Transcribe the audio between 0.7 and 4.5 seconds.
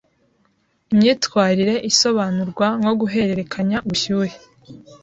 Imyitwarire isobanurwa nko guhererekanya ubushyuhe